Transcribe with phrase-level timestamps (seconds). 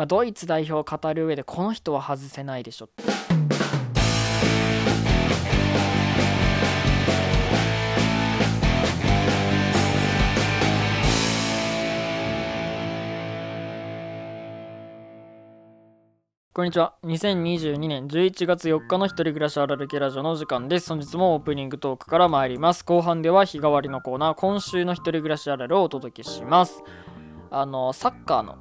[0.00, 2.88] まあ、ドイツ代表を語る上でこの人は外せないでしょ
[16.54, 16.94] こんにちは。
[17.04, 20.88] 2022年11月4日の一人暮らしあるある系ラジオの時間です。
[20.88, 22.86] 本日もオープニングトークから参ります。
[22.86, 26.82] 後半では日替わりのコーナー、今週の一人暮らしあるあるをお届けします。
[27.50, 28.56] あの、サッカーの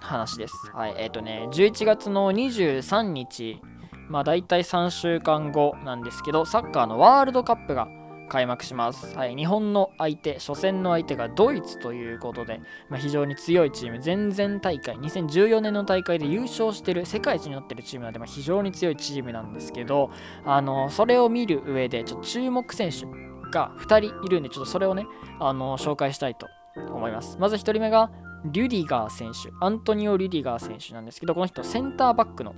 [0.00, 0.54] 話です。
[0.72, 0.94] はい。
[0.96, 3.60] えっ、ー、とね、11月の23日、
[4.08, 7.88] まあ大体3週間後なんですけど、サッカーのワールドカップが
[8.28, 9.16] 開幕します。
[9.16, 20.10] はい、日本の相手、初戦の相手がドイツということで、まあ、非常に強いチーム、前々大会、2014年の大会で優勝してる、世界一になってるチームなので、まあ、非常に強いチームなんですけど、
[20.44, 23.06] あのそれを見る上で、ちょっと注目選手
[23.50, 25.06] が2人いるんで、ちょっとそれをね、
[25.40, 27.38] あの紹介したいと思います。
[27.38, 28.10] まず1人目が、
[28.52, 32.54] リュディガー選手、アントニオ・リュディガー選手なんですけど、この人、センターバックの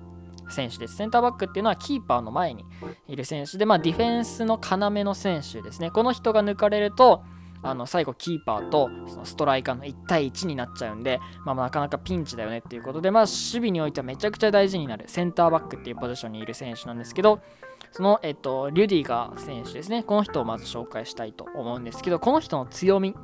[0.51, 0.97] 選手です。
[0.97, 2.64] センターバックっていうのはキーパーの前に
[3.06, 5.91] いる選手で、まあ、ディフェンスの要の選手ですね。
[5.91, 7.22] この人が抜かれると、
[7.62, 17.41] あの最後キーパーとそのストライカーの1対1になっちゃうんで、まあ、なかなかピンチだよねっていうことで、まあ、守備においてはめちゃくちゃ大事になるセンターバックっていうポジションにいる選手なんですけど、
[17.92, 20.02] その、えっと、リュディガー選手ですね。
[20.02, 23.14] この人をまず紹介したいと思うんですけど、この人の強み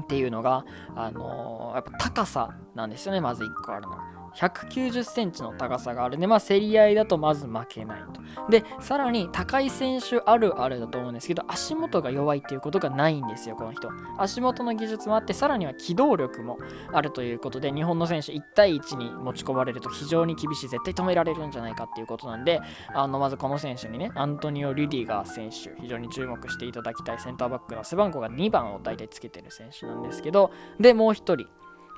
[0.00, 4.21] っていうのが、あのー、やっぱ高さなんですよね、まず1個あるのは。
[4.34, 8.50] 190センチの高さがあるんで、まあ、競り合いだとまず負けないと。
[8.50, 13.88] で、さらに高い選手あるあるだと思うんですけど、足元が弱いっていうことがないんですよ、この人。
[14.18, 16.58] 足元の技術もあって、さらには機動力も
[16.92, 22.60] あるということで、日本の選手1対1に持ち込まれると非常に厳しい、絶対止められるんじゃないかっていうことなんで、
[22.94, 31.46] あのまずこの選手にね、アントニオ・リディガー選手、非常に注目していただきたいセンターバックの背番号が2番を大体つけてる選手なんですけど、で、もう1人。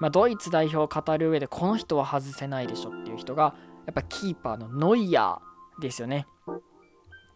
[0.00, 3.54] まあ、ドイツ代表を語る上でこの人は外せないでしょっていう人が
[3.86, 6.26] やっぱキーパーのノイヤーですよね。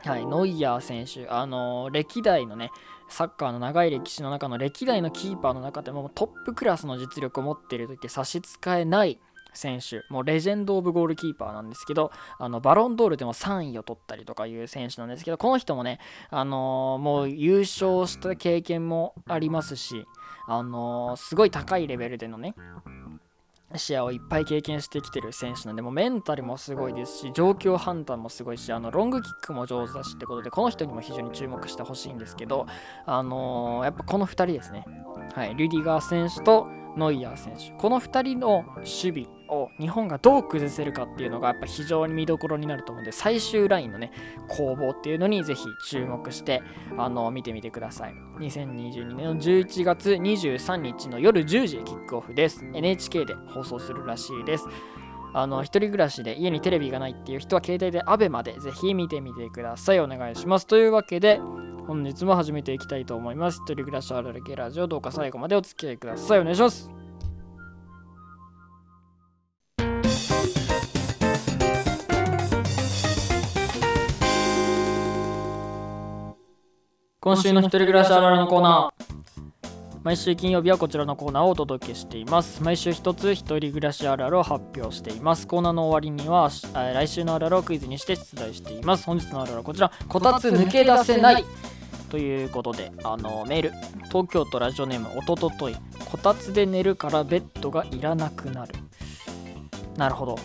[0.04, 2.70] はい、ノイヤー選手、あのー、歴代のね、
[3.08, 9.18] サッカーの長い歴史の中の歴代のキーパーの中でもトップクラスの実力を持っていると言って差し支えない
[9.52, 15.98] 選手、もうレジェンド・オブ・ゴールキーパーなんですけど、あのバロンドールでも3位を取ったりとかいう選手なんですけど、この人もね、
[16.30, 20.06] あのー、もう優勝した経験もありますし、
[20.46, 22.54] あのー、すごい高いレベルでのね、
[23.76, 32.66] 視野をいっぱい経験してきてる選手なんで、もメンタルもすごいですし、状況判断もすごいし、あのロングキックも上手だしってことで、この人にも非常に注目してほしいんですけど、
[33.04, 34.86] あのー、やっぱこの2人ですね。
[35.34, 36.66] はい、リュディガー選手と
[36.98, 37.72] ノイヤー選手。
[37.80, 44.12] この2人の守備を日本がどう崩せるかっていうのがやっぱ非常に見どころになると思うんで最終ラインのね
[44.48, 46.62] 攻防っていうのにぜひ注目して
[46.98, 48.14] あの見てみてください。
[48.40, 52.64] 2022年の11月23日の夜10時キックオフです。
[52.74, 54.66] NHK で放送するらしいです。
[55.34, 60.00] あの一人暮らしで家にテレビがないっていう人は携帯で ABEMA でぜひ見てみてください。
[60.00, 60.66] お願いします。
[60.66, 61.40] というわけで
[61.88, 63.62] 本日も始めていきたいと思います。
[63.64, 66.40] 一人暮らしあるある系ラジオどうか最後までお付き合いください。
[66.40, 66.90] お願いします。
[77.20, 79.04] 今週の一人暮らしあるあるのコーナー。
[80.04, 82.62] 毎週金曜日はこちらのコーナーをお届けしています。
[82.62, 85.46] 毎週一つ一人暮らしあるあるを発表しています。
[85.46, 89.06] コーナーの終わりには来週のあるあるをクイズにして出題しています。
[89.06, 89.90] 本日のあるあるはこちら。
[90.06, 91.46] こたつ抜け出せない。
[92.10, 93.72] ということであのメール
[94.06, 95.76] 東京都ラジオネームおとととい
[96.10, 98.74] こたつで寝るからベッドがいらなくなる。
[99.96, 100.38] なるほど。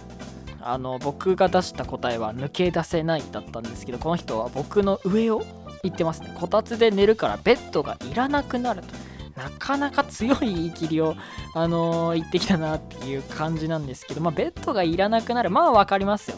[0.61, 5.43] あの僕が出した答えは抜け出せないだったんですけどこの人は僕の上を
[5.83, 6.33] 言ってますね。
[6.35, 8.87] こたつで寝るからベッドがいらなくなると。
[9.35, 11.15] なかなか強い言い切りを、
[11.55, 15.49] あのー、言ってきたなっていう感じなんですけど、まあ、ベッドがいらなくなる。
[15.49, 16.37] まあ分かりますよ。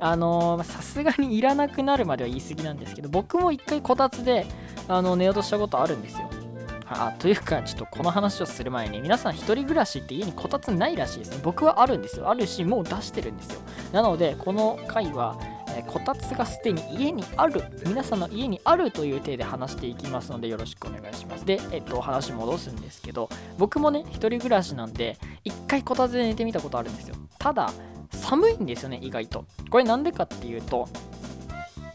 [0.00, 4.46] あのさすがにいらなくなるまでは言い過ぎなんですけど僕も一回こたつで
[4.88, 6.28] あの寝ようとしたことあるんですよ
[6.88, 11.40] あというか、ちょっとこの話をする前に、皆さん一人暮らしって家にこたつないらしいですね。
[11.42, 12.30] 僕はあるんですよ。
[12.30, 13.60] あるし、もう出してるんですよ。
[13.92, 15.36] なので、この回は、
[15.76, 21.44] えこたつがすでに家にある、皆さんの家にあるという体で話していきますので、よろしくお願いします。
[21.44, 23.28] で、えっと、話戻すんですけど、
[23.58, 27.16] 僕もね、一人暮らしなんで、一回こたつで寝てみたことあるんですよ。
[27.38, 27.72] ただ、
[28.26, 29.44] 寒いんですよね、意外と。
[29.70, 30.88] これなんでかっていうと、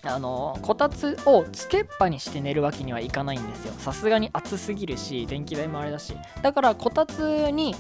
[0.04, 7.76] あのこたつをつけっぱにして寝るわけにはいかないんですよさすがに暑すぎるし電気代もあれだしだからこたつに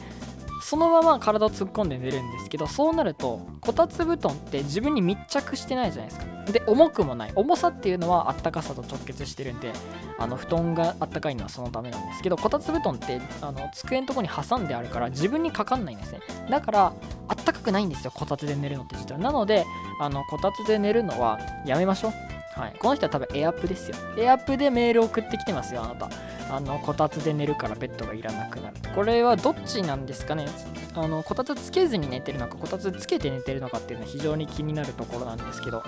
[0.61, 6.31] そのまま体を突っ込んで寝るんですけどそうなるとこたつ布団って自分に密着してないじゃないですか。
[6.51, 7.31] で重くもない。
[7.35, 9.73] 重さっていうのはあったかさと直結してるんで
[10.17, 16.19] あの布団があったかいのはそのためなんですけどこたつ布団ってあの机のとこに挟んであるから自分にかかんないんですね。
[16.49, 16.93] だから
[17.27, 19.19] あったかくないんですよこたつで寝るのって実は。
[19.19, 19.65] なので
[19.99, 22.30] あのこたつで寝るのはやめましょう。
[22.53, 23.97] はい、この人は多分エアップですよ。
[24.17, 26.09] エアップでメール送ってきてますよ、あなた。
[26.53, 28.75] あの、こたつで寝るからベッドがいらなくなる。
[28.93, 30.45] これはどっちなんですかね？
[30.93, 35.81] あの、こたつつけずに寝てるのか、こたつつけて寝てるのかっていうのは非常に気になるところなんですけど、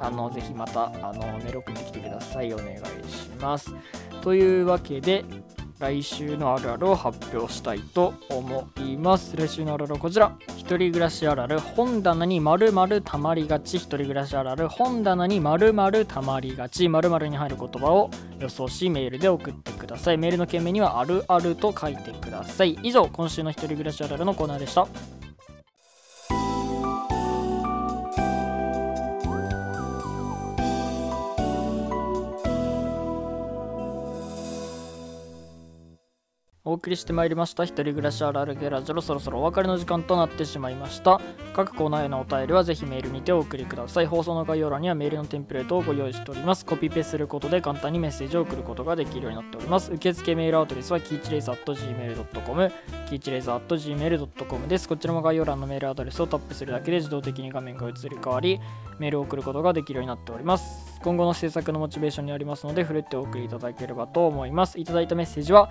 [0.00, 2.52] あの、ぜひまた、あの、メール送ってきてください。
[2.54, 2.76] お願い
[3.10, 3.74] します。
[4.22, 5.24] というわけで、
[5.78, 9.36] 来週のあるあるを発表したいと思います。
[9.36, 10.32] 来週のあるあるはこちら。
[10.56, 11.60] 一人暮らしあるある。
[11.60, 13.76] 本棚に〇〇たまりがち。
[13.76, 14.68] 一人暮らしあるある。
[14.68, 16.88] 本棚に〇〇たまりがち。
[16.88, 20.18] まるに入る言葉を予想しメールで送ってください。
[20.18, 22.72] メールの件名にはあるあると書いてください。
[22.82, 24.88] 以上、今週の一人暮らしあるあるのコーナーでした。
[36.66, 41.20] お送りしてまいりました一人暮らしあるあるゲラジロそろそろお別れの時間となってしまいました。
[41.54, 44.06] 各コーナーへのお便りはぜひメールにてお送りください。
[44.06, 46.66] 放送の概要欄にはメールのテンプレートをご用意しております。
[46.66, 49.92] コピペすることで簡単にメッセージを送ることができるようになっております。
[49.92, 52.72] 受付メールアドレスはキーチレイザー .gmail.com
[53.08, 54.88] キーチレイザー .gmail.com です。
[54.88, 58.60] こちらも概要欄のメールアドレスをタップするだけで自動的に画面が移り変わり
[58.98, 60.85] メールを送ることができるようになっております。
[61.02, 65.70] 今後の制作のモチベーションにありますのでふるってお送りいただければと思いますいただいたメッセージは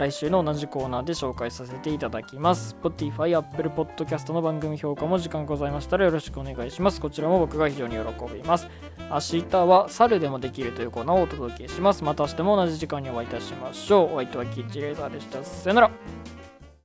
[0.00, 2.74] 来週の同じコーナーで紹介させていただきます。
[2.82, 7.02] Spotify、Apple Podcast の番組評価も時間ございましたらよろしくお願いします。
[7.02, 8.00] こちらも僕が非常に喜
[8.32, 8.66] びます。
[9.10, 12.02] 明日は猿でもできるというコーナーをお届けします。
[12.02, 14.14] また明日も同じ時間にお会いいたしましょう。
[14.14, 15.44] お相手はキッチレーザーでした。
[15.44, 16.19] さよなら。